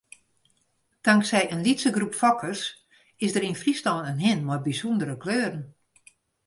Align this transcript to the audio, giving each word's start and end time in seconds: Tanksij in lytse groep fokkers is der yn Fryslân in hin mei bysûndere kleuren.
Tanksij 1.05 1.45
in 1.53 1.61
lytse 1.65 1.91
groep 1.95 2.13
fokkers 2.21 2.61
is 3.25 3.31
der 3.33 3.45
yn 3.49 3.59
Fryslân 3.61 4.01
in 4.11 4.19
hin 4.25 4.41
mei 4.47 4.59
bysûndere 4.65 5.15
kleuren. 5.23 5.59